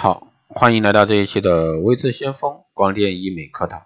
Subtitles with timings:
[0.00, 3.82] 好，欢迎来到这一期的微智先锋光电医美课堂。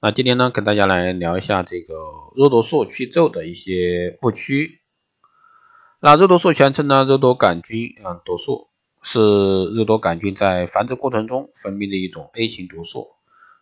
[0.00, 1.92] 那今天呢，跟大家来聊一下这个
[2.34, 4.80] 肉毒素去皱的一些误区。
[6.00, 8.68] 那肉毒素全称呢，肉毒杆菌嗯毒素，
[9.02, 13.08] 是肉毒杆菌在繁殖过程中分泌的一种 A 型毒素。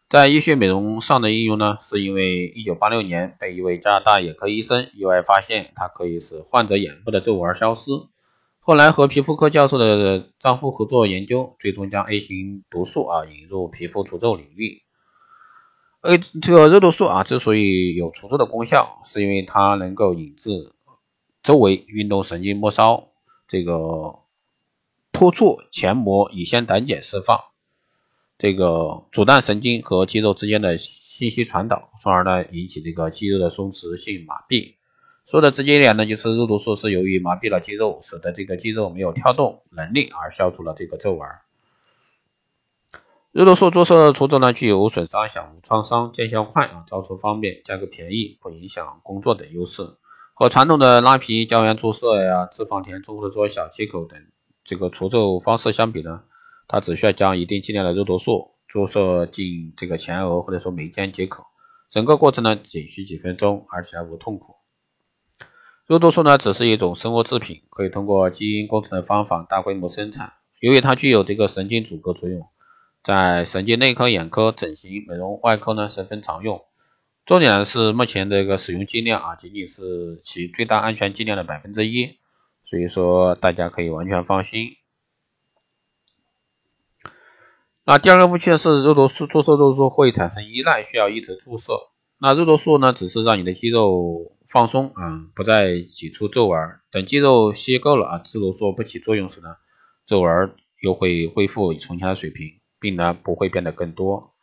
[0.09, 7.91] 在医学美容上的应用呢，是因为一九八六年被一位加拿大眼科医生意外发现，它可以使患者眼部的皱纹消失。
[8.65, 14.83] 后来和皮肤科教授的丈夫合作研究，最终将 A 型毒素啊引入皮肤除皱领域。
[16.03, 20.73] A 这个肉毒素啊之所以有除皱的功效，是因为它能够引致
[21.43, 23.09] 周围运动神经末梢
[23.49, 24.21] 这个
[25.11, 27.41] 突触前膜乙酰胆碱释放。
[28.39, 34.77] 这个阻断神经和肌肉之间的信息传导，从而呢引起这个肌肉的松弛性麻痹。
[35.25, 41.29] 说的直接一点呢，就是肉毒素是由于麻痹了肌肉，使得这个肌肉没有跳动能力，而消除了这个皱纹。
[43.31, 49.97] 肉毒素注射除皱呢，具有无损伤、小创伤、见效快啊、招收方便、价格便宜、不影响工作等优势。
[50.35, 54.19] 和传统的拉皮、胶原注射呀、脂肪填充或者说小切口等
[54.65, 56.23] 这个除皱方式相比呢？
[56.69, 61.45] 它只需要将一定剂量的肉毒素注射进这个前额或者说眉间接口，
[61.89, 64.57] 整个过程呢仅需几分钟，而且还无痛苦。
[65.93, 70.33] 肉毒素呢只是一种生物制品，可以通过基因工程的方法大规模生产。
[70.59, 72.49] 由于它具有这个神经阻隔作用，
[73.05, 76.65] 在神经内科、眼科、整形、美容外科呢十分常用。
[77.27, 82.17] 重点是目前这个使用剂量啊仅仅是其最大安全剂量的百分之一，
[82.65, 84.77] 所以说大家可以完全放心。
[87.85, 91.75] 那第二个误区呢是肉毒素注射肉毒素会产生依赖，需要一直注射。
[92.17, 96.61] 那肉毒素呢只是让你的肌肉放松啊，不再挤出皱纹。
[96.91, 99.57] 等肌肉吸够了啊，肉毒素不起作用时呢，
[100.05, 104.35] 皱纹又会恢复从前的水平，并呢不会变得更多。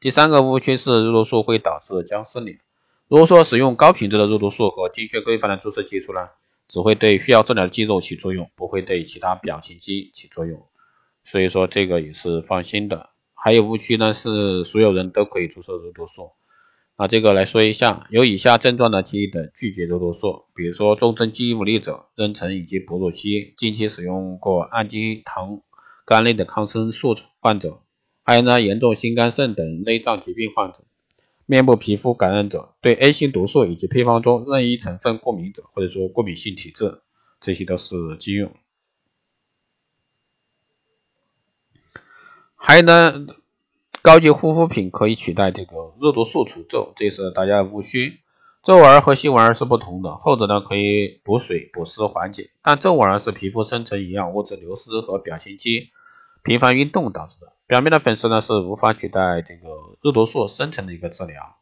[0.00, 2.58] 第三个误区是肉毒素会导致僵尸脸。
[3.06, 6.30] 如果说使用高品质的肉毒素和精确规范的注射技术呢，
[6.66, 10.66] 只会对需要治疗的肌肉起作用，不会对其他表情肌起作用。
[11.22, 13.10] 所以说这个也是放心的。
[13.32, 16.32] 还有误区呢，是所有人都可以注射肉毒素。
[17.02, 25.62] 啊这个来说一下，有以下症状的记忆的拒绝做毒素，比如说重症肌无力者、妊娠以及哺乳期、近期使用过氨基糖
[26.04, 27.80] 苷类的抗生素患者，
[28.22, 30.84] 还有呢严重心肝肾等内脏疾病患者、
[31.44, 37.00] 面部皮肤感染者、对 A 型毒素以及配方中任意成分过敏者，或者说过敏性体质，
[37.40, 38.54] 这些都是禁用。
[42.54, 43.26] 还有呢，
[44.02, 48.18] 高级护肤品可以取代这个肉毒素除皱，这是大家的误区。
[48.60, 55.90] 皱纹和细纹是不同的，后者呢可以补水、补湿、缓解，但皱纹是皮肤深层营养物质流失和表情肌
[56.42, 57.52] 频繁运动导致的。
[57.68, 59.68] 表面的粉刺呢是无法取代这个
[60.02, 61.56] 肉毒素深层的一个治疗，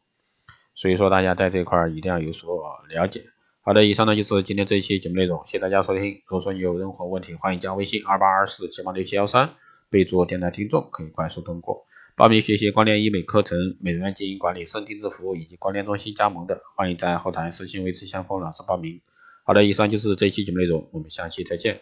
[0.73, 2.59] 所以说大家在这块一定要有所
[2.89, 3.25] 了解。
[3.61, 6.23] 好的，以上呢就是今天这一期节目内容，谢谢大家收听。
[6.25, 9.51] 如果说你有任何问题，欢迎加微信二八二四七八六七幺三。
[9.91, 11.85] 备注电台听众可以快速通过
[12.21, 19.01] 报名学习光电医美课程、美容院经营管理、生定制服务以及光电中心加盟的，欢迎在后台私信维持相锋老师报名。
[19.43, 21.81] 好的，以上就是这期节目内容，我们下期再见。